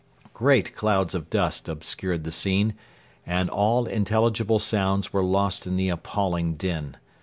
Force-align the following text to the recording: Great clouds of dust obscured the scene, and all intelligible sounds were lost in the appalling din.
Great 0.33 0.75
clouds 0.75 1.13
of 1.13 1.29
dust 1.29 1.69
obscured 1.69 2.23
the 2.23 2.31
scene, 2.31 2.73
and 3.23 3.51
all 3.51 3.85
intelligible 3.85 4.57
sounds 4.57 5.13
were 5.13 5.23
lost 5.23 5.67
in 5.67 5.77
the 5.77 5.89
appalling 5.89 6.55
din. 6.55 6.97